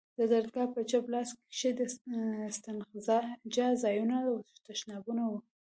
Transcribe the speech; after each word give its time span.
د 0.17 0.19
درگاه 0.33 0.67
په 0.75 0.81
چپ 0.89 1.05
لاس 1.13 1.29
کښې 1.39 1.71
د 1.79 1.79
استنجا 2.51 3.67
ځايونه 3.83 4.15
او 4.27 4.33
تشنابونه 4.67 5.21
وو. 5.29 5.39